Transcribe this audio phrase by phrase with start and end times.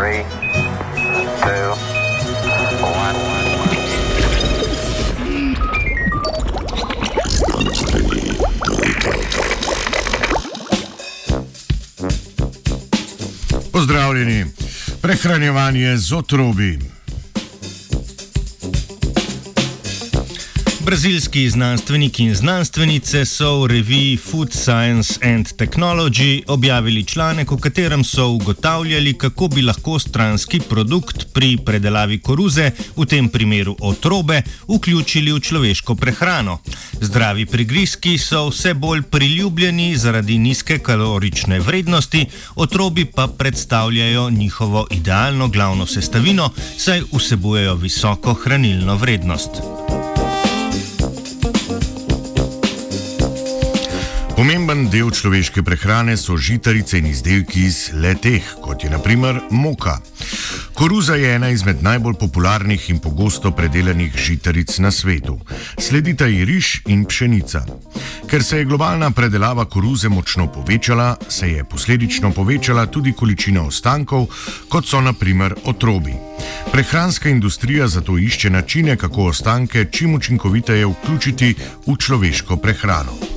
[0.00, 0.24] Three,
[1.42, 1.76] two,
[2.80, 3.16] one.
[13.72, 14.44] Pozdravljeni.
[15.02, 16.99] Prehranjevanje z otrobi.
[20.90, 28.04] Brazilski znanstveniki in znanstvenice so v reviji Food Science and Technology objavili članek, v katerem
[28.04, 35.32] so ugotavljali, kako bi lahko stranski produkt pri predelavi koruze, v tem primeru otrobe, vključili
[35.32, 36.58] v človeško prehrano.
[37.00, 45.48] Zdravi prigrizki so vse bolj priljubljeni zaradi nizke kalorične vrednosti, otrobi pa predstavljajo njihovo idealno
[45.48, 49.79] glavno sestavino, saj vsebujejo visoko hranilno vrednost.
[54.40, 59.98] Pomemben del človeške prehrane so žitarice in izdelki iz leteh, kot je naprimer moka.
[60.72, 65.36] Koruza je ena izmed najbolj popularnih in pogosto predelanih žitaric na svetu.
[65.76, 67.60] Sledita ji riž in pšenica.
[68.30, 74.24] Ker se je globalna predelava koruze močno povečala, se je posledično povečala tudi količina ostankov,
[74.68, 76.14] kot so naprimer otrobi.
[76.72, 81.54] Prehranska industrija zato išče načine, kako ostanke čim učinkoviteje vključiti
[81.86, 83.29] v človeško prehrano.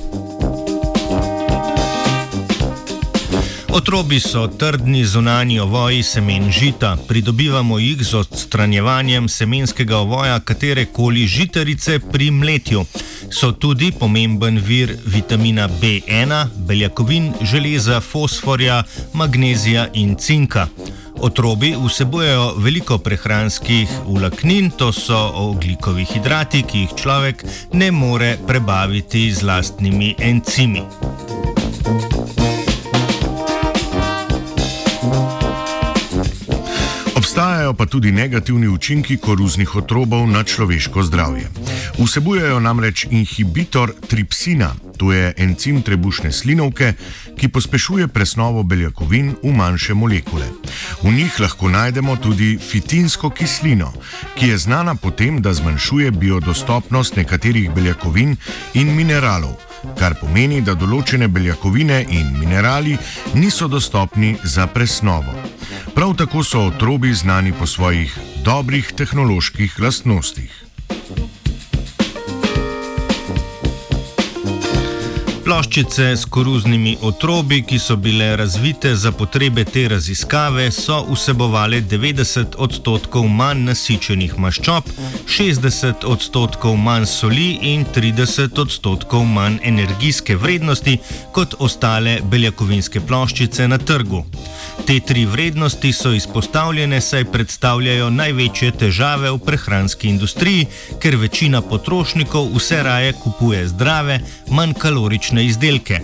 [3.74, 6.96] Otrobi so trdni zunanji ovoji semen žita.
[7.08, 12.84] Pridobivamo jih z odstranjevanjem semenskega ovoja katere koli žitarice pri mletju.
[13.30, 20.68] So tudi pomemben vir vitamina B1, beljakovin, železa, fosforja, magnezija in cinka.
[21.18, 29.32] Otrobi vsebujejo veliko prehranskih vlaknin, to so ogljikovi hidrati, ki jih človek ne more prebaviti
[29.32, 30.82] z lastnimi encimi.
[37.64, 41.48] Obstajajo pa tudi negativni učinki koruznih otrobov na človeško zdravje.
[41.98, 46.92] Vsebujejo namreč inhibitor tripsina, to je encim trebušne slinovke,
[47.36, 50.44] ki pospešuje presnovo beljakovin v manjše molekule.
[51.02, 53.92] V njih lahko najdemo tudi fitinsko kislino,
[54.36, 58.36] ki je znana po tem, da zmanjšuje biodostopnost nekaterih beljakovin
[58.74, 59.56] in mineralov.
[59.98, 62.98] Kar pomeni, da določene beljakovine in minerali
[63.34, 65.53] niso dostopni za presnovo.
[65.94, 70.63] Prav tako so otrobi znani po svojih dobrih tehnoloških lastnostih.
[75.54, 82.56] Ploščice s koruznimi otrobi, ki so bile razvite za potrebe te raziskave, so vsebovale 90
[82.58, 84.90] odstotkov manj nasičenih maščob,
[85.30, 90.96] 60 odstotkov manj soli in 30 odstotkov manj energijske vrednosti
[91.36, 94.24] kot ostale beljakovinske ploščice na trgu.
[94.86, 100.66] Te tri vrednosti so izpostavljene, saj predstavljajo največje težave v prehranski industriji,
[101.00, 104.18] ker večina potrošnikov vse raje kupuje zdrave,
[104.50, 106.00] manj kalorične izdelke.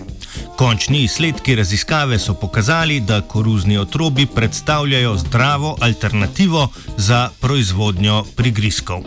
[0.57, 9.03] Končni izsledki raziskave so pokazali, da koruzni otrobi predstavljajo zdravo alternativo za proizvodnjo prigrizkov.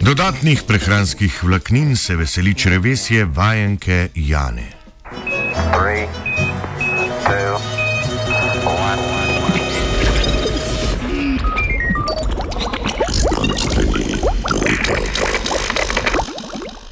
[0.00, 4.72] Dodatnih prehranskih vlaknin se veseli črevesje vajenke Jane.
[5.72, 6.06] Three,